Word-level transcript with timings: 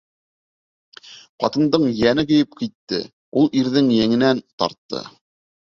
Ҡатындың 1.43 1.85
йәне 1.91 2.27
көйөп 2.33 2.59
китте, 2.63 3.03
ул 3.43 3.55
ирҙең 3.63 3.95
еңенән 4.01 4.47
тартты. 4.63 5.09